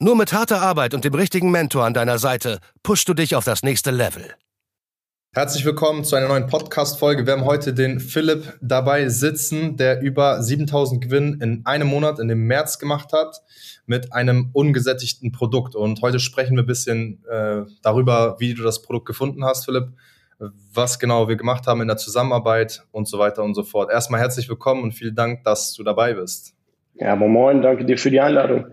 [0.00, 3.44] Nur mit harter Arbeit und dem richtigen Mentor an deiner Seite pushst du dich auf
[3.44, 4.24] das nächste Level.
[5.32, 7.26] Herzlich willkommen zu einer neuen Podcast-Folge.
[7.26, 12.26] Wir haben heute den Philipp dabei sitzen, der über 7000 Gewinn in einem Monat, in
[12.26, 13.42] dem März gemacht hat,
[13.86, 15.76] mit einem ungesättigten Produkt.
[15.76, 19.90] Und heute sprechen wir ein bisschen äh, darüber, wie du das Produkt gefunden hast, Philipp,
[20.72, 23.92] was genau wir gemacht haben in der Zusammenarbeit und so weiter und so fort.
[23.92, 26.52] Erstmal herzlich willkommen und vielen Dank, dass du dabei bist.
[26.94, 28.66] Ja, moin, danke dir für die Einladung.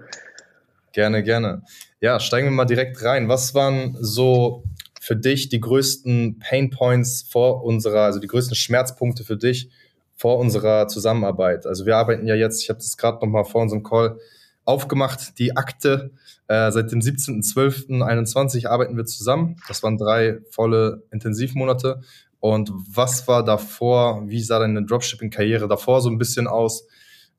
[0.94, 1.64] Gerne, gerne.
[2.02, 3.30] Ja, steigen wir mal direkt rein.
[3.30, 4.64] Was waren so
[5.00, 9.70] für dich die größten Pain Points vor unserer, also die größten Schmerzpunkte für dich
[10.16, 11.66] vor unserer Zusammenarbeit?
[11.66, 14.20] Also wir arbeiten ja jetzt, ich habe das gerade noch mal vor unserem Call
[14.66, 16.12] aufgemacht, die Akte.
[16.48, 19.56] Äh, seit dem 17.12.21 arbeiten wir zusammen.
[19.68, 22.02] Das waren drei volle Intensivmonate.
[22.40, 24.24] Und was war davor?
[24.28, 26.86] Wie sah deine Dropshipping-Karriere davor so ein bisschen aus?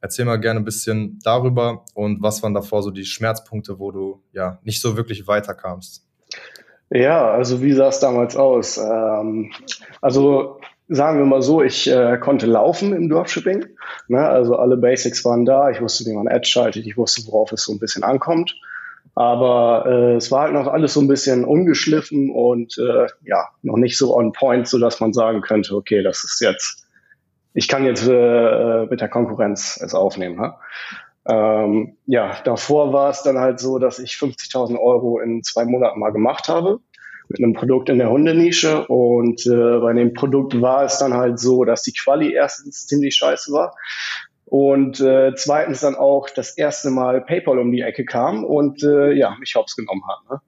[0.02, 4.20] Erzähl mal gerne ein bisschen darüber und was waren davor so die Schmerzpunkte, wo du
[4.32, 6.04] ja nicht so wirklich weiterkamst?
[6.90, 8.78] Ja, also wie sah es damals aus?
[8.78, 9.52] Ähm,
[10.00, 13.64] also sagen wir mal so, ich äh, konnte laufen im Dropshipping.
[14.08, 14.28] Ne?
[14.28, 15.70] Also alle Basics waren da.
[15.70, 16.84] Ich wusste, wie man Ads schaltet.
[16.84, 18.54] Ich wusste, worauf es so ein bisschen ankommt.
[19.14, 23.76] Aber äh, es war halt noch alles so ein bisschen ungeschliffen und äh, ja, noch
[23.76, 26.86] nicht so on point, so dass man sagen könnte, okay, das ist jetzt
[27.54, 30.40] ich kann jetzt äh, mit der Konkurrenz es aufnehmen.
[30.40, 30.60] Ha?
[31.28, 36.00] Ähm, ja, davor war es dann halt so, dass ich 50.000 Euro in zwei Monaten
[36.00, 36.80] mal gemacht habe
[37.28, 41.38] mit einem Produkt in der Hundenische und äh, bei dem Produkt war es dann halt
[41.38, 43.74] so, dass die Quali erstens ziemlich scheiße war
[44.44, 49.12] und äh, zweitens dann auch das erste Mal PayPal um die Ecke kam und äh,
[49.12, 50.18] ja, mich hops genommen hat.
[50.30, 50.40] Ne?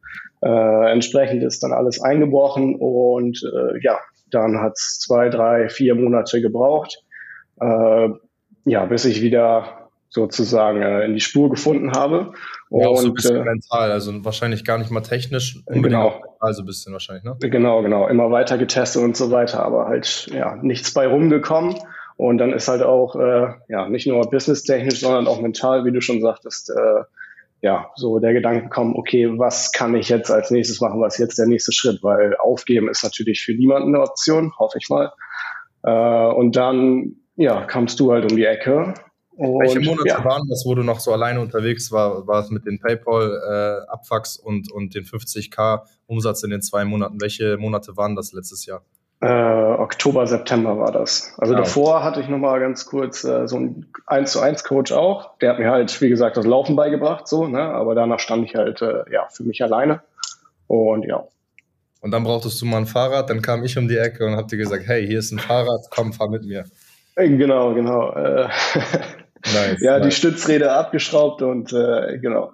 [0.43, 3.99] Äh, entsprechend ist dann alles eingebrochen und äh, ja,
[4.35, 7.03] dann hat es zwei, drei, vier Monate gebraucht,
[7.61, 8.09] äh,
[8.65, 12.33] ja, bis ich wieder sozusagen äh, in die Spur gefunden habe.
[12.71, 16.23] Ja, auch so ein bisschen äh, mental, also wahrscheinlich gar nicht mal technisch, genau.
[16.39, 17.37] also ein bisschen wahrscheinlich, ne?
[17.41, 21.77] Genau, genau, immer weiter getestet und so weiter, aber halt ja nichts bei rumgekommen.
[22.17, 26.01] Und dann ist halt auch äh, ja nicht nur businesstechnisch, sondern auch mental, wie du
[26.01, 27.03] schon sagtest, äh,
[27.65, 31.21] ja, so der Gedanke kommen, okay, was kann ich jetzt als nächstes machen, was ist
[31.21, 32.03] jetzt der nächste Schritt?
[32.03, 35.11] Weil aufgeben ist natürlich für niemanden eine Option, hoffe ich mal.
[35.83, 38.93] Äh, und dann, ja, kamst du halt um die Ecke.
[39.31, 40.23] Und, Welche Monate ja.
[40.23, 42.27] waren das, wo du noch so alleine unterwegs war?
[42.27, 47.19] War es mit den PayPal-Abfucks äh, und, und den 50k Umsatz in den zwei Monaten?
[47.19, 48.85] Welche Monate waren das letztes Jahr?
[49.25, 51.33] Äh, Oktober, September war das.
[51.39, 51.61] Also ja.
[51.61, 55.39] davor hatte ich nochmal ganz kurz äh, so einen 1 zu 1 Coach auch.
[55.39, 57.63] Der hat mir halt, wie gesagt, das Laufen beigebracht, so, ne?
[57.63, 60.03] Aber danach stand ich halt äh, ja für mich alleine.
[60.67, 61.25] Und ja.
[62.03, 64.49] Und dann brauchtest du mal ein Fahrrad, dann kam ich um die Ecke und hab
[64.49, 66.67] dir gesagt, hey, hier ist ein Fahrrad, komm, fahr mit mir.
[67.17, 68.13] Äh, genau, genau.
[68.13, 68.49] Äh,
[69.55, 70.07] nice, ja, nice.
[70.07, 72.53] die Stützräder abgeschraubt und äh, genau.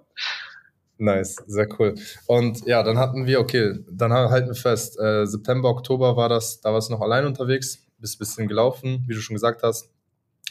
[1.00, 1.94] Nice, sehr cool.
[2.26, 6.60] Und ja, dann hatten wir, okay, dann halten wir fest, äh, September, Oktober war das,
[6.60, 9.88] da warst du noch allein unterwegs, bist ein bisschen gelaufen, wie du schon gesagt hast.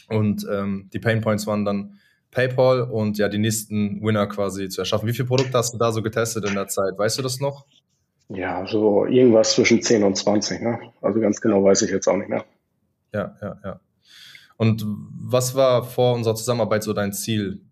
[0.08, 2.00] Und ähm, die Pain Points waren dann
[2.32, 5.08] PayPal und ja, die nächsten Winner quasi zu erschaffen.
[5.08, 6.98] Wie viele Produkte hast du da so getestet in der Zeit?
[6.98, 7.64] Weißt du das noch?
[8.28, 10.80] Ja, so irgendwas zwischen 10 und 20, ne?
[11.00, 12.44] Also ganz genau weiß ich jetzt auch nicht mehr.
[13.14, 13.80] Ja, ja, ja.
[14.56, 17.62] Und was war vor unserer Zusammenarbeit so dein Ziel?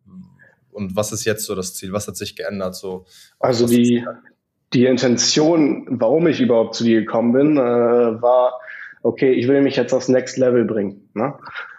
[0.78, 1.92] Und was ist jetzt so das Ziel?
[1.92, 2.74] Was hat sich geändert?
[2.76, 3.04] So,
[3.40, 4.04] also die,
[4.72, 8.60] die Intention, warum ich überhaupt zu dir gekommen bin, äh, war,
[9.02, 11.10] okay, ich will mich jetzt aufs Next Level bringen.
[11.14, 11.34] Ne?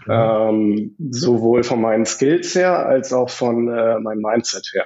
[0.05, 0.11] Mhm.
[0.11, 4.85] Ähm, sowohl von meinen Skills her als auch von äh, meinem Mindset her.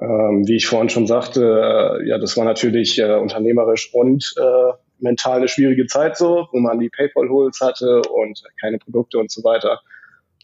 [0.00, 4.72] Ähm, wie ich vorhin schon sagte, äh, ja, das war natürlich äh, unternehmerisch und äh,
[5.00, 9.42] mental eine schwierige Zeit so, wo man die PayPal-Holes hatte und keine Produkte und so
[9.44, 9.80] weiter.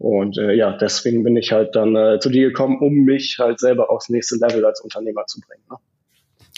[0.01, 3.61] Und äh, ja, deswegen bin ich halt dann äh, zu dir gekommen, um mich halt
[3.61, 5.63] selber aufs nächste Level als Unternehmer zu bringen.
[5.71, 5.77] Ne?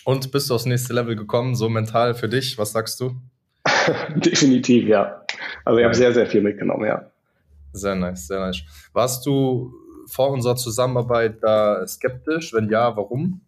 [0.04, 2.56] Und bist du aufs nächste Level gekommen, so mental für dich?
[2.58, 3.16] Was sagst du?
[4.16, 5.22] Definitiv, ja.
[5.64, 7.10] Also ich habe sehr, sehr viel mitgenommen, ja.
[7.72, 8.62] Sehr nice, sehr nice.
[8.92, 9.74] Warst du
[10.08, 12.54] vor unserer Zusammenarbeit da skeptisch?
[12.54, 13.42] Wenn ja, warum?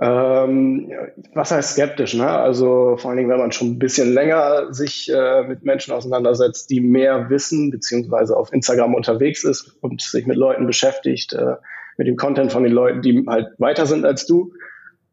[0.00, 0.90] Ähm,
[1.34, 2.14] was heißt skeptisch?
[2.14, 2.28] Ne?
[2.28, 6.70] Also vor allen Dingen, wenn man schon ein bisschen länger sich äh, mit Menschen auseinandersetzt,
[6.70, 11.56] die mehr wissen, beziehungsweise auf Instagram unterwegs ist und sich mit Leuten beschäftigt, äh,
[11.98, 14.52] mit dem Content von den Leuten, die halt weiter sind als du.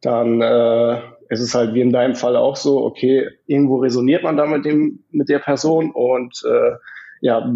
[0.02, 4.38] dann äh, ist es halt wie in deinem Fall auch so, okay, irgendwo resoniert man
[4.38, 6.72] da mit dem, mit der Person und äh,
[7.22, 7.54] ja,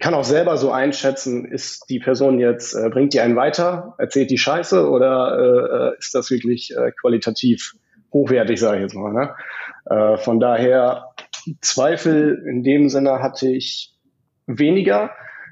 [0.00, 4.30] kann auch selber so einschätzen, ist die Person jetzt, äh, bringt die einen weiter, erzählt
[4.30, 7.74] die Scheiße oder äh, ist das wirklich äh, qualitativ
[8.12, 9.12] hochwertig, sage ich jetzt mal.
[9.12, 9.34] Ne?
[9.86, 11.10] Äh, von daher,
[11.60, 13.94] Zweifel in dem Sinne hatte ich
[14.46, 15.10] weniger.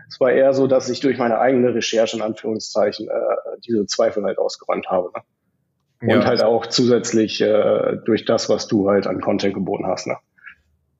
[0.09, 4.25] Es war eher so, dass ich durch meine eigene Recherche in Anführungszeichen äh, diese Zweifel
[4.25, 5.11] halt ausgeräumt habe.
[5.15, 6.15] Ne?
[6.15, 6.27] Und ja.
[6.27, 10.07] halt auch zusätzlich äh, durch das, was du halt an Content geboten hast.
[10.07, 10.17] Ne?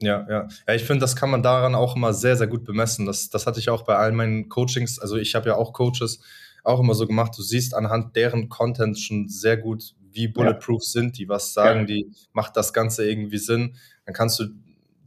[0.01, 0.49] Ja, ja.
[0.67, 3.07] Ja, ich finde, das kann man daran auch immer sehr, sehr gut bemessen.
[3.07, 4.99] Das, das hatte ich auch bei all meinen Coachings.
[4.99, 6.21] Also ich habe ja auch Coaches
[6.63, 7.33] auch immer so gemacht.
[7.37, 10.89] Du siehst anhand deren Content schon sehr gut, wie bulletproof ja.
[10.89, 11.87] sind die, was sagen ja.
[11.87, 13.75] die, macht das Ganze irgendwie Sinn.
[14.05, 14.47] Dann kannst du,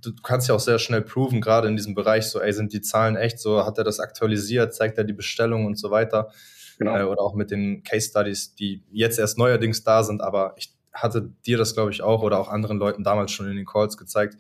[0.02, 2.82] du kannst ja auch sehr schnell proven, gerade in diesem Bereich, so, ey, sind die
[2.82, 6.32] Zahlen echt so, hat er das aktualisiert, zeigt er die Bestellung und so weiter.
[6.78, 6.98] Genau.
[6.98, 10.74] Äh, oder auch mit den Case Studies, die jetzt erst neuerdings da sind, aber ich
[10.94, 13.98] hatte dir das, glaube ich, auch oder auch anderen Leuten damals schon in den Calls
[13.98, 14.38] gezeigt,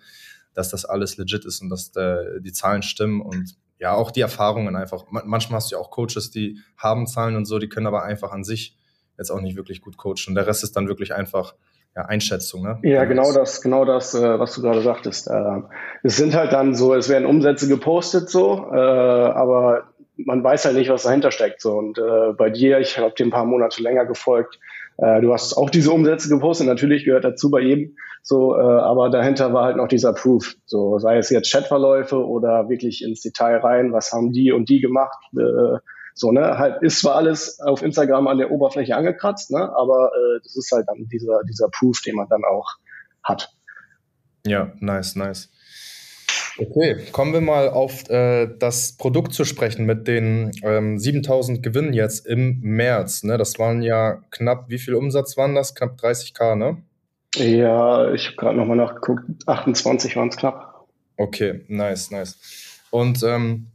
[0.53, 4.21] dass das alles legit ist und dass äh, die Zahlen stimmen und ja, auch die
[4.21, 5.05] Erfahrungen einfach.
[5.09, 8.31] Manchmal hast du ja auch Coaches, die haben Zahlen und so, die können aber einfach
[8.31, 8.77] an sich
[9.17, 10.29] jetzt auch nicht wirklich gut coachen.
[10.29, 11.55] Und der Rest ist dann wirklich einfach
[11.95, 12.63] ja, Einschätzung.
[12.63, 12.79] Ne?
[12.83, 15.27] Ja, genau das, genau das, äh, was du gerade sagtest.
[15.27, 15.61] Äh,
[16.03, 20.75] es sind halt dann so, es werden Umsätze gepostet so, äh, aber man weiß halt
[20.75, 21.61] nicht, was dahinter steckt.
[21.61, 21.73] So.
[21.77, 24.59] Und äh, bei dir, ich habe dir ein paar Monate länger gefolgt,
[24.97, 29.09] äh, du hast auch diese Umsätze gepostet, natürlich gehört dazu bei jedem, so, äh, aber
[29.09, 30.55] dahinter war halt noch dieser Proof.
[30.65, 34.79] So, sei es jetzt Chatverläufe oder wirklich ins Detail rein, was haben die und die
[34.79, 35.17] gemacht.
[35.35, 35.79] Äh,
[36.13, 40.39] so, ne, halt ist zwar alles auf Instagram an der Oberfläche angekratzt, ne, aber äh,
[40.43, 42.67] das ist halt dann dieser, dieser Proof, den man dann auch
[43.23, 43.51] hat.
[44.45, 45.51] Ja, nice, nice.
[46.57, 51.93] Okay, kommen wir mal auf äh, das Produkt zu sprechen mit den ähm, 7000 Gewinnen
[51.93, 53.23] jetzt im März.
[53.23, 53.37] Ne?
[53.37, 55.75] Das waren ja knapp, wie viel Umsatz waren das?
[55.75, 56.77] Knapp 30k, ne?
[57.35, 59.23] Ja, ich habe gerade nochmal nachgeguckt.
[59.45, 60.87] 28 waren es knapp.
[61.15, 62.37] Okay, nice, nice.
[62.89, 63.67] Und ähm,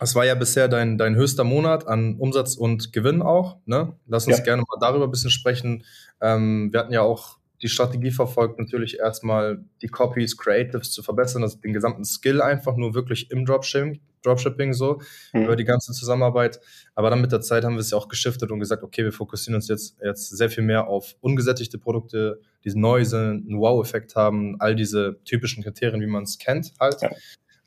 [0.00, 3.58] das war ja bisher dein, dein höchster Monat an Umsatz und Gewinn auch.
[3.66, 3.92] Ne?
[4.06, 4.44] Lass uns ja.
[4.44, 5.84] gerne mal darüber ein bisschen sprechen.
[6.20, 11.42] Ähm, wir hatten ja auch die Strategie verfolgt, natürlich erstmal die Copies, Creatives zu verbessern,
[11.42, 15.00] also den gesamten Skill einfach nur wirklich im Dropshipping, Dropshipping so,
[15.32, 15.44] mhm.
[15.44, 16.60] über die ganze Zusammenarbeit.
[16.94, 19.12] Aber dann mit der Zeit haben wir es ja auch geschiftet und gesagt, okay, wir
[19.12, 24.16] fokussieren uns jetzt, jetzt sehr viel mehr auf ungesättigte Produkte, die neu sind, einen Wow-Effekt
[24.16, 27.00] haben, all diese typischen Kriterien, wie man es kennt halt.
[27.00, 27.10] Ja.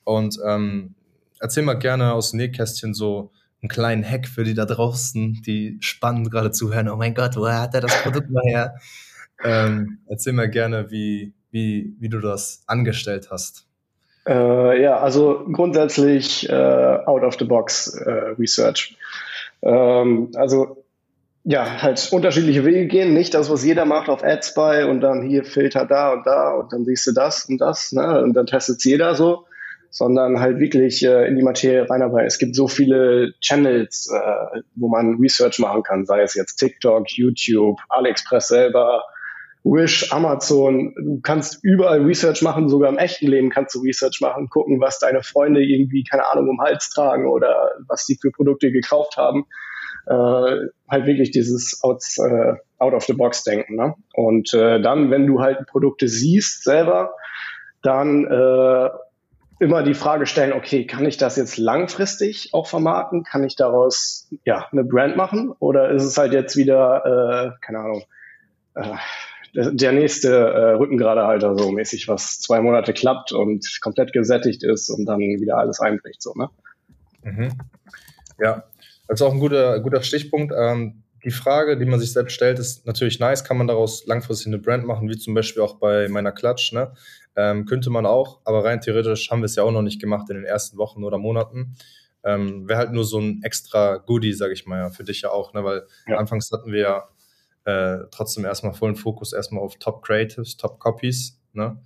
[0.04, 0.96] Und ähm,
[1.40, 3.32] erzähl mal gerne aus dem Nähkästchen so
[3.62, 6.90] einen kleinen Hack für die da draußen, die spannend gerade zuhören.
[6.90, 8.76] Oh mein Gott, woher hat er das Produkt mal her?
[9.44, 13.68] Ähm, erzähl mir gerne, wie, wie, wie du das angestellt hast.
[14.28, 18.98] Äh, ja, also grundsätzlich äh, out of the box äh, Research.
[19.62, 20.84] Ähm, also
[21.44, 25.44] ja, halt unterschiedliche Wege gehen, nicht das, was jeder macht auf AdSpy und dann hier
[25.44, 28.24] Filter da und da und dann siehst du das und das, ne?
[28.24, 29.46] Und dann testet jeder so,
[29.92, 32.26] sondern halt wirklich äh, in die Materie reinarbeiten.
[32.26, 37.12] Es gibt so viele Channels, äh, wo man Research machen kann, sei es jetzt TikTok,
[37.12, 39.04] YouTube, AliExpress selber,
[39.66, 44.48] Wish, Amazon, du kannst überall Research machen, sogar im echten Leben kannst du Research machen,
[44.48, 48.72] gucken, was deine Freunde irgendwie, keine Ahnung, um Hals tragen oder was die für Produkte
[48.72, 49.48] gekauft haben.
[50.06, 53.76] Äh, halt wirklich dieses out, äh, out of the box denken.
[53.76, 53.96] Ne?
[54.14, 57.16] Und äh, dann, wenn du halt Produkte siehst selber,
[57.82, 58.90] dann äh,
[59.60, 63.24] immer die Frage stellen, okay, kann ich das jetzt langfristig auch vermarkten?
[63.24, 65.54] Kann ich daraus ja eine Brand machen?
[65.58, 68.04] Oder ist es halt jetzt wieder, äh, keine Ahnung,
[68.76, 68.94] äh,
[69.56, 75.06] der nächste äh, Rückengeradehalter so mäßig, was zwei Monate klappt und komplett gesättigt ist und
[75.06, 76.50] dann wieder alles einbricht, so, ne?
[77.24, 77.54] Mhm.
[78.40, 78.66] Ja,
[79.08, 80.54] das ist auch ein guter, guter Stichpunkt.
[80.58, 83.44] Ähm, die Frage, die man sich selbst stellt, ist natürlich nice.
[83.44, 86.94] Kann man daraus langfristig eine Brand machen, wie zum Beispiel auch bei meiner Klatsch, ne?
[87.38, 90.30] Ähm, könnte man auch, aber rein theoretisch haben wir es ja auch noch nicht gemacht
[90.30, 91.76] in den ersten Wochen oder Monaten.
[92.24, 95.32] Ähm, Wäre halt nur so ein extra Goodie, sage ich mal, ja, für dich ja
[95.32, 95.64] auch, ne?
[95.64, 96.18] Weil ja.
[96.18, 97.10] anfangs hatten wir ja
[97.66, 101.40] äh, trotzdem erstmal vollen Fokus erstmal auf Top Creatives, Top Copies.
[101.54, 101.78] Ne?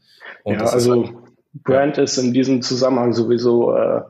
[0.45, 1.15] Ja, also halt,
[1.63, 2.03] Brand ja.
[2.03, 4.01] ist in diesem Zusammenhang sowieso äh,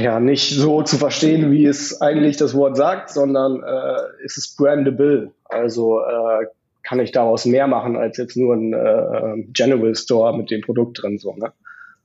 [0.00, 4.54] ja nicht so zu verstehen, wie es eigentlich das Wort sagt, sondern äh, ist es
[4.56, 5.32] brandable.
[5.44, 6.46] Also äh,
[6.82, 11.02] kann ich daraus mehr machen als jetzt nur ein äh, General Store mit dem Produkt
[11.02, 11.18] drin.
[11.18, 11.52] So, ne?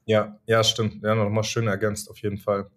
[0.06, 1.04] Ja, ja, stimmt.
[1.04, 2.68] Ja, nochmal schön ergänzt auf jeden Fall.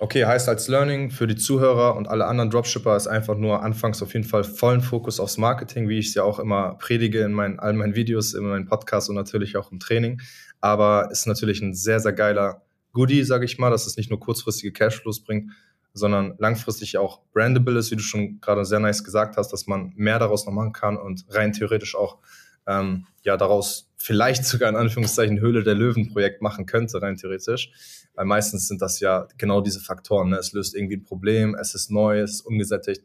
[0.00, 4.02] Okay, heißt als Learning für die Zuhörer und alle anderen Dropshipper ist einfach nur anfangs
[4.02, 7.32] auf jeden Fall vollen Fokus aufs Marketing, wie ich es ja auch immer predige in
[7.32, 10.20] meinen, all meinen Videos, in meinen Podcasts und natürlich auch im Training.
[10.60, 14.18] Aber ist natürlich ein sehr, sehr geiler Goodie, sage ich mal, dass es nicht nur
[14.18, 15.52] kurzfristige Cashflows bringt,
[15.92, 19.92] sondern langfristig auch brandable ist, wie du schon gerade sehr nice gesagt hast, dass man
[19.94, 22.18] mehr daraus noch machen kann und rein theoretisch auch
[22.66, 27.70] ähm, ja daraus vielleicht sogar in Anführungszeichen Höhle der Löwen Projekt machen könnte, rein theoretisch.
[28.14, 30.30] Weil meistens sind das ja genau diese Faktoren.
[30.30, 30.36] Ne?
[30.36, 33.02] Es löst irgendwie ein Problem, es ist neu, es ist ungesättigt.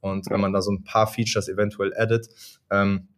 [0.00, 2.28] Und wenn man da so ein paar Features eventuell addet,
[2.70, 3.08] ähm,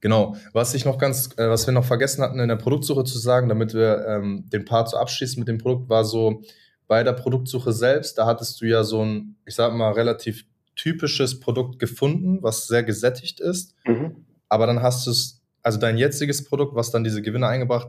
[0.00, 0.36] Genau.
[0.52, 3.48] Was ich noch ganz, äh, was wir noch vergessen hatten in der Produktsuche zu sagen,
[3.48, 6.42] damit wir ähm, den Part so abschließen mit dem Produkt, war so
[6.86, 11.40] bei der Produktsuche selbst, da hattest du ja so ein, ich sag mal, relativ typisches
[11.40, 13.74] Produkt gefunden, was sehr gesättigt ist.
[13.84, 14.24] Mhm.
[14.48, 17.88] Aber dann hast du es, also dein jetziges Produkt, was dann diese Gewinne eingebracht,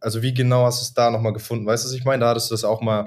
[0.00, 1.66] also wie genau hast du es da nochmal gefunden?
[1.66, 2.20] Weißt du, was ich meine?
[2.20, 3.04] Da hattest du das auch mal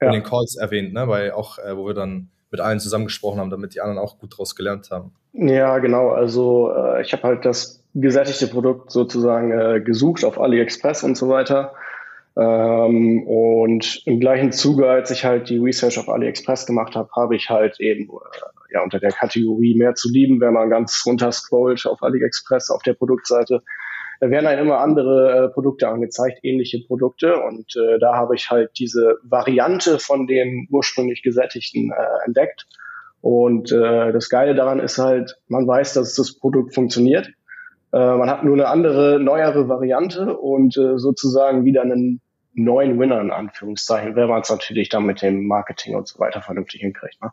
[0.00, 0.08] ja.
[0.08, 1.08] in den Calls erwähnt, ne?
[1.08, 4.32] Weil auch, äh, wo wir dann mit allen zusammengesprochen haben, damit die anderen auch gut
[4.32, 5.12] daraus gelernt haben.
[5.32, 6.10] Ja, genau.
[6.10, 11.28] Also äh, ich habe halt das gesättigte Produkt sozusagen äh, gesucht auf AliExpress und so
[11.28, 11.74] weiter.
[12.36, 17.36] Ähm, und im gleichen Zuge, als ich halt die Research auf AliExpress gemacht habe, habe
[17.36, 21.32] ich halt eben äh, ja unter der Kategorie mehr zu lieben, wenn man ganz runter
[21.32, 23.62] scrollt auf AliExpress auf der Produktseite,
[24.20, 27.40] da werden einem immer andere äh, Produkte angezeigt, ähnliche Produkte.
[27.42, 32.66] Und äh, da habe ich halt diese Variante von dem ursprünglich gesättigten äh, entdeckt.
[33.20, 37.28] Und äh, das Geile daran ist halt, man weiß, dass das Produkt funktioniert.
[37.92, 42.20] Äh, man hat nur eine andere, neuere Variante und äh, sozusagen wieder einen
[42.54, 46.40] neuen Winner in Anführungszeichen, wenn man es natürlich dann mit dem Marketing und so weiter
[46.40, 47.20] vernünftig hinkriegt.
[47.20, 47.30] Ne?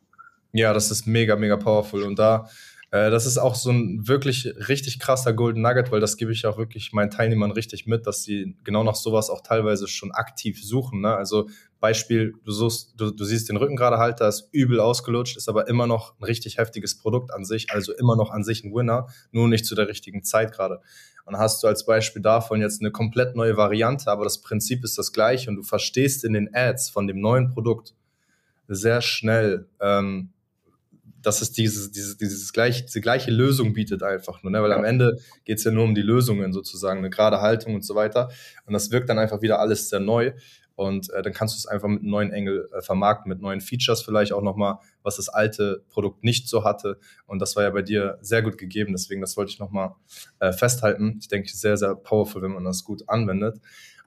[0.53, 2.03] Ja, das ist mega, mega powerful.
[2.03, 2.49] Und da
[2.91, 6.45] äh, das ist auch so ein wirklich richtig krasser Golden Nugget, weil das gebe ich
[6.45, 10.61] auch wirklich meinen Teilnehmern richtig mit, dass sie genau nach sowas auch teilweise schon aktiv
[10.61, 11.01] suchen.
[11.01, 11.15] Ne?
[11.15, 11.47] Also
[11.79, 16.19] Beispiel, du, suchst, du, du siehst den Rückengradehalter, ist übel ausgelutscht, ist aber immer noch
[16.19, 19.65] ein richtig heftiges Produkt an sich, also immer noch an sich ein Winner, nur nicht
[19.65, 20.81] zu der richtigen Zeit gerade.
[21.23, 24.97] Und hast du als Beispiel davon jetzt eine komplett neue Variante, aber das Prinzip ist
[24.97, 27.95] das gleiche und du verstehst in den Ads von dem neuen Produkt
[28.67, 30.33] sehr schnell, ähm,
[31.21, 34.61] dass es dieses, dieses, dieses gleich, diese gleiche Lösung bietet einfach nur, ne?
[34.61, 37.85] weil am Ende geht es ja nur um die Lösungen sozusagen, eine gerade Haltung und
[37.85, 38.29] so weiter.
[38.65, 40.33] Und das wirkt dann einfach wieder alles sehr neu.
[40.75, 43.61] Und äh, dann kannst du es einfach mit einem neuen Engel äh, vermarkten, mit neuen
[43.61, 46.97] Features vielleicht auch nochmal, was das alte Produkt nicht so hatte.
[47.27, 48.93] Und das war ja bei dir sehr gut gegeben.
[48.93, 49.93] Deswegen, das wollte ich nochmal
[50.39, 51.17] äh, festhalten.
[51.21, 53.59] Ich denke, sehr, sehr powerful, wenn man das gut anwendet.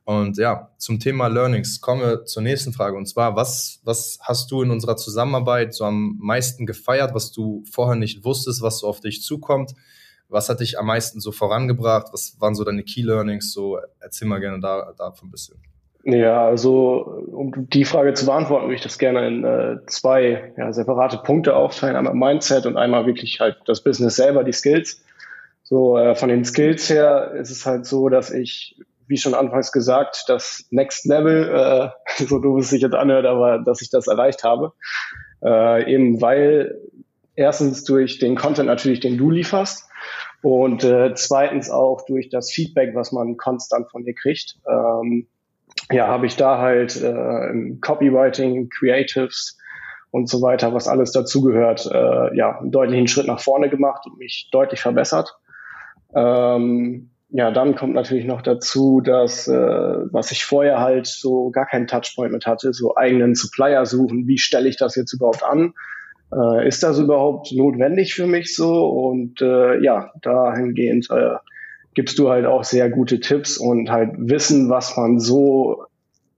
[0.05, 2.97] Und ja, zum Thema Learnings kommen wir zur nächsten Frage.
[2.97, 7.65] Und zwar, was, was hast du in unserer Zusammenarbeit so am meisten gefeiert, was du
[7.71, 9.73] vorher nicht wusstest, was so auf dich zukommt?
[10.29, 12.09] Was hat dich am meisten so vorangebracht?
[12.13, 13.53] Was waren so deine Key Learnings?
[13.53, 15.57] So, erzähl mal gerne da, davon ein bisschen.
[16.05, 20.71] Ja, also um die Frage zu beantworten, würde ich das gerne in äh, zwei ja,
[20.71, 21.97] separate Punkte aufteilen.
[21.97, 25.03] Einmal Mindset und einmal wirklich halt das Business selber, die Skills.
[25.63, 29.73] So äh, von den Skills her ist es halt so, dass ich wie schon anfangs
[29.73, 34.07] gesagt, das Next Level, äh, so du es sich jetzt anhört, aber dass ich das
[34.07, 34.73] erreicht habe.
[35.43, 36.81] Äh, eben weil
[37.37, 39.89] erstens durch den Content natürlich, den du lieferst
[40.43, 44.57] und äh, zweitens auch durch das Feedback, was man konstant von dir kriegt.
[44.69, 45.27] Ähm,
[45.91, 49.59] ja, habe ich da halt äh, im Copywriting, Creatives
[50.11, 54.19] und so weiter, was alles dazugehört, äh, ja, einen deutlichen Schritt nach vorne gemacht und
[54.19, 55.37] mich deutlich verbessert.
[56.15, 61.67] Ähm, ja, dann kommt natürlich noch dazu, dass, äh, was ich vorher halt so gar
[61.67, 65.75] keinen Touchpoint mit hatte, so eigenen Supplier suchen, wie stelle ich das jetzt überhaupt an?
[66.33, 68.87] Äh, ist das überhaupt notwendig für mich so?
[68.87, 71.35] Und äh, ja, dahingehend äh,
[71.95, 75.87] gibst du halt auch sehr gute Tipps und halt Wissen, was man so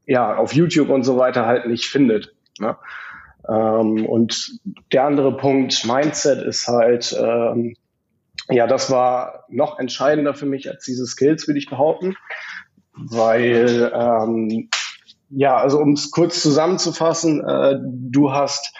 [0.07, 2.35] ja auf YouTube und so weiter halt nicht findet.
[2.59, 2.75] Ne?
[3.47, 4.61] Ähm, und
[4.93, 7.77] der andere Punkt, Mindset, ist halt, ähm,
[8.49, 12.17] ja, das war noch entscheidender für mich als diese Skills, würde ich behaupten,
[12.95, 14.69] weil ähm,
[15.31, 18.75] ja, also um es kurz zusammenzufassen, äh, du hast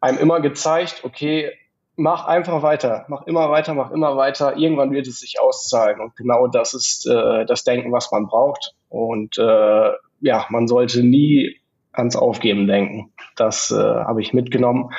[0.00, 1.52] einem immer gezeigt, okay,
[1.96, 4.56] mach einfach weiter, mach immer weiter, mach immer weiter.
[4.56, 8.74] Irgendwann wird es sich auszahlen und genau das ist äh, das Denken, was man braucht.
[8.88, 11.60] Und äh, ja, man sollte nie
[11.92, 13.12] ans Aufgeben denken.
[13.36, 14.90] Das äh, habe ich mitgenommen.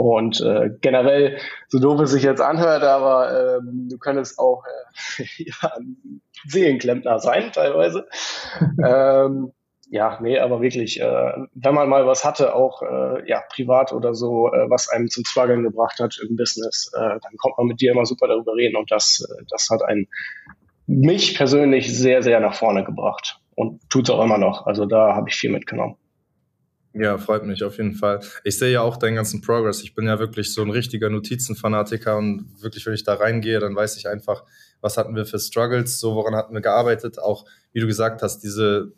[0.00, 1.36] Und äh, generell,
[1.68, 4.64] so doof es sich jetzt anhört, aber äh, du könntest auch
[5.18, 8.08] äh, ja, ein Seelenklempner sein, teilweise.
[8.82, 9.52] ähm,
[9.90, 14.14] ja, nee, aber wirklich, äh, wenn man mal was hatte, auch äh, ja, privat oder
[14.14, 17.82] so, äh, was einem zum Struggeln gebracht hat im Business, äh, dann kommt man mit
[17.82, 20.08] dir immer super darüber reden und das, äh, das hat einen
[20.86, 24.66] mich persönlich sehr, sehr nach vorne gebracht und tut's auch immer noch.
[24.66, 25.96] Also da habe ich viel mitgenommen.
[26.92, 28.20] Ja, freut mich auf jeden Fall.
[28.42, 29.82] Ich sehe ja auch deinen ganzen Progress.
[29.82, 33.76] Ich bin ja wirklich so ein richtiger Notizenfanatiker und wirklich, wenn ich da reingehe, dann
[33.76, 34.44] weiß ich einfach,
[34.80, 37.18] was hatten wir für Struggles, so woran hatten wir gearbeitet.
[37.18, 38.92] Auch, wie du gesagt hast, diese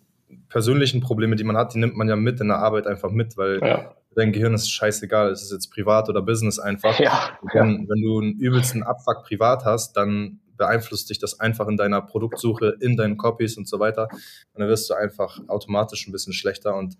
[0.48, 3.36] persönlichen Probleme, die man hat, die nimmt man ja mit in der Arbeit einfach mit,
[3.36, 3.94] weil ja.
[4.16, 6.98] dein Gehirn ist scheißegal, ist es jetzt privat oder Business einfach.
[6.98, 7.78] Ja, wenn, ja.
[7.88, 12.76] wenn du einen übelsten Abfuck privat hast, dann beeinflusst dich das einfach in deiner Produktsuche,
[12.80, 14.08] in deinen Copies und so weiter.
[14.10, 16.96] Und dann wirst du einfach automatisch ein bisschen schlechter und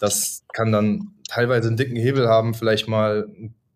[0.00, 3.26] das kann dann teilweise einen dicken Hebel haben, vielleicht mal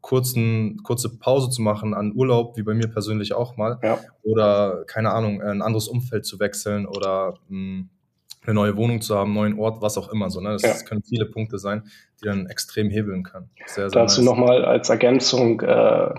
[0.00, 3.78] kurzen, kurze Pause zu machen an Urlaub, wie bei mir persönlich auch mal.
[3.82, 3.98] Ja.
[4.22, 7.88] Oder, keine Ahnung, ein anderes Umfeld zu wechseln oder mh, hm,
[8.44, 10.30] eine neue Wohnung zu haben, einen neuen Ort, was auch immer.
[10.30, 10.52] So, ne?
[10.52, 10.74] Das, ja.
[10.86, 11.82] können viele Punkte sein,
[12.20, 13.50] die dann extrem hebeln können.
[13.66, 14.30] Sehr, sehr Dazu nice.
[14.30, 16.14] nochmal als Ergänzung, äh,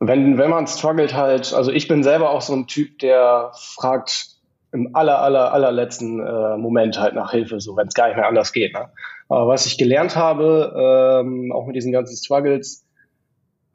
[0.00, 4.34] wenn, wenn man struggelt halt, also ich bin selber auch so ein Typ, der fragt
[4.72, 8.26] im aller, aller, allerletzten äh, Moment halt nach Hilfe, so wenn es gar nicht mehr
[8.26, 8.74] anders geht.
[8.74, 8.90] Ne?
[9.28, 12.84] Aber was ich gelernt habe, ähm, auch mit diesen ganzen Struggles,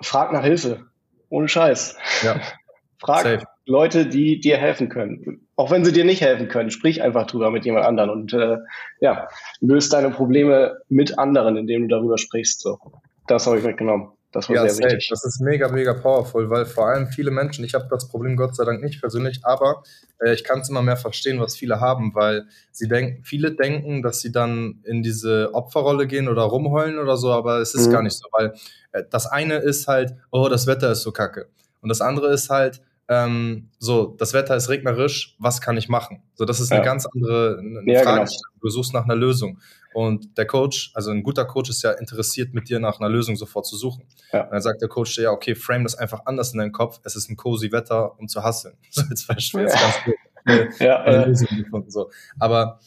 [0.01, 0.85] frag nach Hilfe.
[1.29, 1.97] Ohne Scheiß.
[2.23, 2.39] Ja.
[2.99, 3.45] frag Safe.
[3.65, 5.47] Leute, die dir helfen können.
[5.55, 8.57] Auch wenn sie dir nicht helfen können, sprich einfach drüber mit jemand anderen und äh,
[8.99, 9.27] ja,
[9.59, 12.61] löst deine Probleme mit anderen, indem du darüber sprichst.
[12.61, 12.79] So.
[13.27, 14.11] Das habe ich mitgenommen.
[14.31, 14.85] Das war ja, sehr safe.
[14.85, 15.09] wichtig.
[15.09, 18.55] Das ist mega, mega powerful, weil vor allem viele Menschen, ich habe das Problem Gott
[18.55, 19.83] sei Dank nicht persönlich, aber
[20.19, 24.03] äh, ich kann es immer mehr verstehen, was viele haben, weil sie denken, viele denken,
[24.03, 27.91] dass sie dann in diese Opferrolle gehen oder rumheulen oder so, aber es ist mhm.
[27.91, 28.53] gar nicht so, weil
[28.91, 31.47] äh, das eine ist halt, oh, das Wetter ist so kacke.
[31.81, 36.21] Und das andere ist halt, ähm, so, das Wetter ist regnerisch, was kann ich machen?
[36.35, 36.85] So, das ist eine ja.
[36.85, 38.25] ganz andere eine ja, Frage.
[38.25, 38.39] Genau.
[38.61, 39.59] Du suchst nach einer Lösung.
[39.95, 43.35] Und der Coach, also ein guter Coach ist ja interessiert, mit dir nach einer Lösung
[43.35, 44.03] sofort zu suchen.
[44.31, 44.43] Ja.
[44.43, 46.99] Und dann sagt der Coach dir, ja, okay, frame das einfach anders in deinen Kopf.
[47.03, 48.77] Es ist ein cozy Wetter, um zu hasseln.
[48.91, 50.13] So, jetzt verstehe ich ganz gut.
[50.45, 52.11] Eine, ja, eine Lösung gefunden, so.
[52.37, 52.79] Aber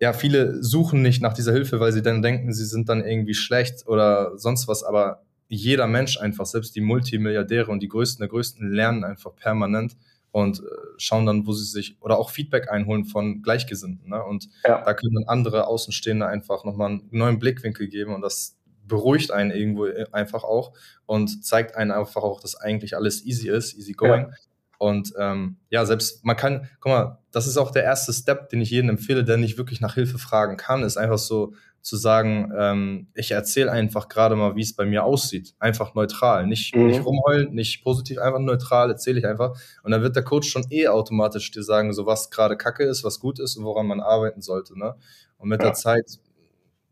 [0.00, 3.34] ja, viele suchen nicht nach dieser Hilfe, weil sie dann denken, sie sind dann irgendwie
[3.34, 4.82] schlecht oder sonst was.
[4.82, 9.96] Aber jeder Mensch einfach, selbst die Multimilliardäre und die Größten der Größten lernen einfach permanent
[10.30, 10.62] und äh,
[10.98, 14.10] schauen dann, wo sie sich oder auch Feedback einholen von Gleichgesinnten.
[14.10, 14.22] Ne?
[14.22, 14.82] Und ja.
[14.82, 19.50] da können dann andere Außenstehende einfach nochmal einen neuen Blickwinkel geben und das beruhigt einen
[19.50, 20.72] irgendwo äh, einfach auch
[21.06, 24.22] und zeigt einen einfach auch, dass eigentlich alles easy ist, easy going.
[24.22, 24.30] Ja.
[24.78, 28.60] Und ähm, ja, selbst man kann, guck mal, das ist auch der erste Step, den
[28.60, 32.52] ich jedem empfehle, der nicht wirklich nach Hilfe fragen kann, ist einfach so zu sagen,
[32.56, 35.54] ähm, ich erzähle einfach gerade mal, wie es bei mir aussieht.
[35.58, 36.46] Einfach neutral.
[36.46, 36.86] Nicht, mhm.
[36.86, 39.58] nicht rumheulen, nicht positiv, einfach neutral, erzähle ich einfach.
[39.82, 43.04] Und dann wird der Coach schon eh automatisch dir sagen, so was gerade Kacke ist,
[43.04, 44.78] was gut ist und woran man arbeiten sollte.
[44.78, 44.94] Ne?
[45.38, 45.68] Und mit ja.
[45.68, 46.18] der Zeit,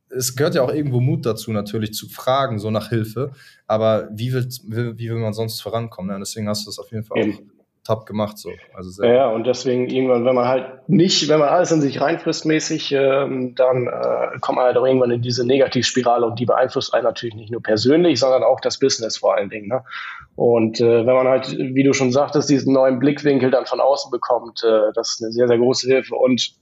[0.09, 3.33] es gehört ja auch irgendwo Mut dazu, natürlich zu fragen, so nach Hilfe.
[3.67, 6.13] Aber wie will, wie will man sonst vorankommen?
[6.13, 6.19] Ne?
[6.21, 7.56] Deswegen hast du das auf jeden Fall auch
[7.87, 8.51] top gemacht so.
[8.75, 12.45] Also ja, und deswegen irgendwann, wenn man halt nicht, wenn man alles in sich reinfrisst
[12.45, 16.93] mäßig, ähm, dann äh, kommt man halt auch irgendwann in diese Negativspirale und die beeinflusst
[16.95, 19.69] einen natürlich nicht nur persönlich, sondern auch das Business vor allen Dingen.
[19.69, 19.85] Ne?
[20.35, 24.11] Und äh, wenn man halt, wie du schon sagtest, diesen neuen Blickwinkel dann von außen
[24.11, 26.15] bekommt, äh, das ist eine sehr, sehr große Hilfe.
[26.17, 26.57] Und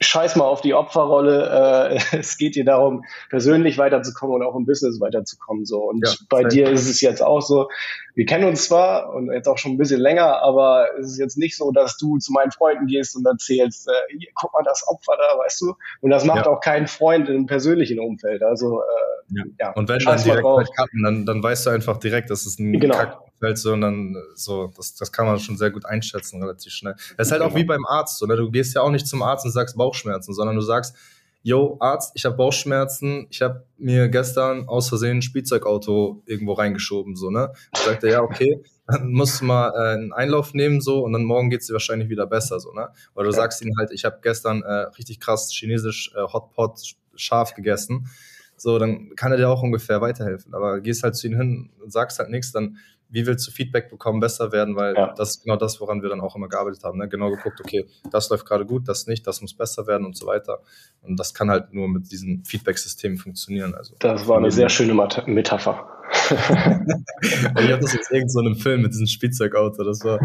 [0.00, 1.98] scheiß mal auf die Opferrolle.
[2.12, 5.64] Äh, es geht dir darum, persönlich weiterzukommen und auch im Business weiterzukommen.
[5.64, 5.82] So.
[5.82, 7.68] Und ja, bei dir ist es jetzt auch so,
[8.14, 11.38] wir kennen uns zwar und jetzt auch schon ein bisschen länger, aber es ist jetzt
[11.38, 14.86] nicht so, dass du zu meinen Freunden gehst und erzählst, äh, hier, guck mal, das
[14.86, 15.74] Opfer da, weißt du?
[16.00, 16.52] Und das macht ja.
[16.52, 18.42] auch keinen Freund im persönlichen Umfeld.
[18.42, 19.44] Also äh, ja.
[19.58, 19.72] ja.
[19.72, 22.78] Und wenn dann direkt halt Kappen, dann, dann weißt du einfach direkt, dass es ein
[22.78, 22.96] genau.
[23.44, 26.94] Kackfeld so und dann so, das, das kann man schon sehr gut einschätzen, relativ schnell.
[27.16, 27.52] Das ist halt genau.
[27.52, 28.36] auch wie beim Arzt, so, ne?
[28.36, 30.96] Du gehst ja auch nicht zum Arzt und sagst Bauchschmerzen, sondern du sagst,
[31.42, 37.16] yo, Arzt, ich habe Bauchschmerzen, ich habe mir gestern aus Versehen ein Spielzeugauto irgendwo reingeschoben,
[37.16, 37.48] so, ne?
[37.48, 41.12] Und sagt er, ja, okay, dann musst du mal äh, einen Einlauf nehmen, so, und
[41.12, 42.88] dann morgen geht's dir wahrscheinlich wieder besser, so, ne?
[43.14, 43.36] Oder du ja.
[43.36, 46.80] sagst ihm halt, ich habe gestern äh, richtig krass chinesisch äh, Hotpot
[47.14, 48.08] scharf gegessen,
[48.56, 50.54] so, dann kann er dir auch ungefähr weiterhelfen.
[50.54, 52.78] Aber gehst halt zu ihm hin und sagst halt nichts, dann
[53.14, 55.14] wie willst du Feedback bekommen, besser werden, weil ja.
[55.16, 56.98] das ist genau das, woran wir dann auch immer gearbeitet haben.
[56.98, 57.08] Ne?
[57.08, 60.26] Genau geguckt, okay, das läuft gerade gut, das nicht, das muss besser werden und so
[60.26, 60.58] weiter.
[61.00, 63.72] Und das kann halt nur mit diesen Feedback-Systemen funktionieren.
[63.74, 64.94] Also, das war eine sehr schöne
[65.26, 65.88] Metapher.
[66.30, 69.84] ich hatte das jetzt irgend so in einem Film mit diesem Spielzeugauto.
[69.84, 70.18] Das war,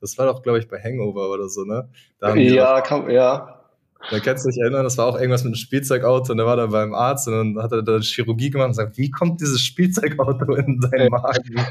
[0.00, 1.88] das war doch, glaube ich, bei Hangover oder so, ne?
[2.20, 3.61] ja, kann, ja.
[4.10, 6.56] Da kannst du dich erinnern, das war auch irgendwas mit einem Spielzeugauto und der war
[6.56, 9.60] dann beim Arzt und dann hat er da Chirurgie gemacht und sagt, wie kommt dieses
[9.60, 11.54] Spielzeugauto in seinen Magen?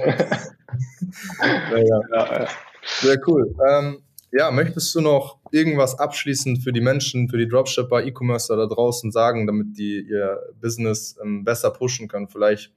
[1.39, 2.01] naja.
[2.13, 2.47] ja, ja.
[2.83, 3.53] Sehr cool.
[3.69, 3.97] Ähm,
[4.31, 9.11] ja, möchtest du noch irgendwas abschließend für die Menschen, für die Dropshipper, E-Commercer da draußen
[9.11, 12.29] sagen, damit die ihr Business ähm, besser pushen können?
[12.29, 12.71] Vielleicht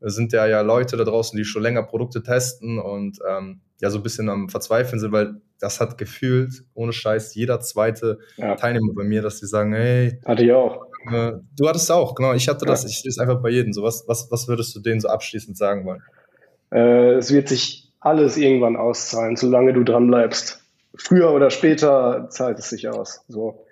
[0.00, 3.98] sind ja ja Leute da draußen, die schon länger Produkte testen und ähm, ja so
[3.98, 8.54] ein bisschen am Verzweifeln sind, weil das hat gefühlt, ohne Scheiß, jeder zweite ja.
[8.56, 10.18] Teilnehmer bei mir, dass sie sagen, hey.
[10.24, 10.86] Hatte ich auch.
[11.10, 12.34] Äh, du hattest auch, genau.
[12.34, 13.72] Ich hatte das, ich sehe es einfach bei jedem.
[13.72, 16.02] So, was, was, was würdest du denen so abschließend sagen wollen?
[16.70, 20.62] Äh, es wird sich alles irgendwann auszahlen, solange du dran bleibst.
[20.94, 23.24] Früher oder später zahlt es sich aus.
[23.28, 23.64] So.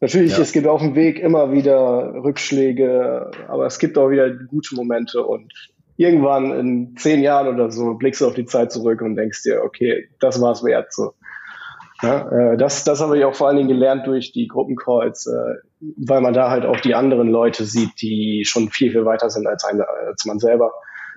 [0.00, 0.42] Natürlich, ja.
[0.42, 5.24] es gibt auf dem Weg immer wieder Rückschläge, aber es gibt auch wieder gute Momente
[5.24, 5.52] und
[5.98, 9.62] irgendwann in zehn Jahren oder so blickst du auf die Zeit zurück und denkst dir,
[9.64, 10.92] okay, das war es wert.
[10.92, 11.12] So.
[12.02, 15.56] Ja, äh, das, das habe ich auch vor allen Dingen gelernt durch die Gruppencalls, äh,
[15.96, 19.48] weil man da halt auch die anderen Leute sieht, die schon viel, viel weiter sind
[19.48, 20.70] als, ein, als man selber.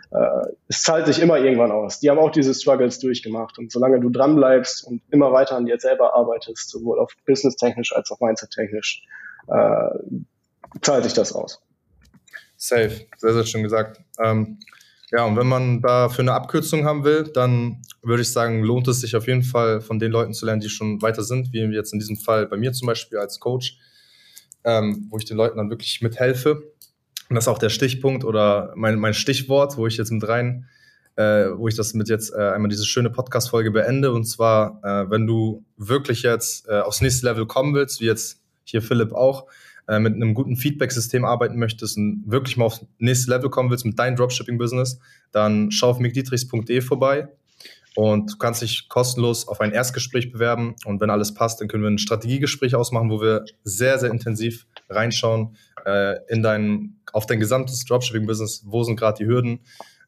[0.10, 2.00] Äh, es zahlt sich immer irgendwann aus.
[2.00, 3.60] Die haben auch diese Struggles durchgemacht.
[3.60, 8.10] Und solange du dranbleibst und immer weiter an dir selber arbeitest, sowohl auf business-technisch als
[8.12, 9.04] auch mindset-technisch,
[10.82, 11.62] zahlt sich das aus.
[12.64, 14.02] Safe, sehr, sehr schön gesagt.
[14.24, 14.60] Ähm,
[15.10, 18.88] ja, und wenn man da für eine Abkürzung haben will, dann würde ich sagen, lohnt
[18.88, 21.62] es sich auf jeden Fall von den Leuten zu lernen, die schon weiter sind, wie
[21.62, 23.80] jetzt in diesem Fall bei mir zum Beispiel als Coach,
[24.64, 26.62] ähm, wo ich den Leuten dann wirklich mithelfe.
[27.30, 30.68] Und das ist auch der Stichpunkt oder mein, mein Stichwort, wo ich jetzt mit rein,
[31.16, 34.12] äh, wo ich das mit jetzt äh, einmal diese schöne Podcast-Folge beende.
[34.12, 38.40] Und zwar, äh, wenn du wirklich jetzt äh, aufs nächste Level kommen willst, wie jetzt
[38.66, 39.48] hier Philipp auch,
[39.92, 43.86] äh, mit einem guten Feedback-System arbeiten möchtest und wirklich mal aufs nächste Level kommen willst
[43.86, 45.00] mit deinem Dropshipping-Business,
[45.34, 47.28] dann schau auf mickdietrichs.de vorbei
[47.96, 50.76] und du kannst dich kostenlos auf ein Erstgespräch bewerben.
[50.86, 54.66] Und wenn alles passt, dann können wir ein Strategiegespräch ausmachen, wo wir sehr, sehr intensiv
[54.90, 58.64] reinschauen äh, in dein, auf dein gesamtes Dropshipping-Business.
[58.66, 59.60] Wo sind gerade die Hürden?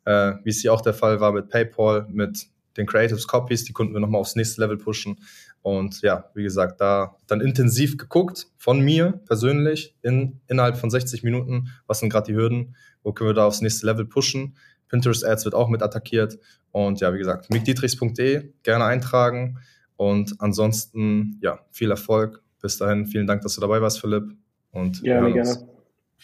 [0.06, 3.74] Äh, wie es hier auch der Fall war mit PayPal, mit den Creatives Copies, die
[3.74, 5.18] konnten wir nochmal aufs nächste Level pushen.
[5.64, 11.24] Und ja, wie gesagt, da dann intensiv geguckt von mir persönlich in, innerhalb von 60
[11.24, 14.58] Minuten, was sind gerade die Hürden, wo können wir da aufs nächste Level pushen.
[14.90, 16.38] Pinterest Ads wird auch mit attackiert.
[16.72, 19.60] Und ja, wie gesagt, mickdietrichs.de gerne eintragen.
[19.96, 22.44] Und ansonsten, ja, viel Erfolg.
[22.62, 24.36] Bis dahin, vielen Dank, dass du dabei warst, Philipp.
[24.72, 25.68] Und gerne, gerne.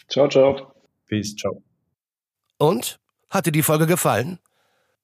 [0.08, 0.74] Ciao, ciao.
[1.06, 1.62] Peace, ciao.
[2.58, 2.98] Und?
[3.30, 4.38] Hat dir die Folge gefallen?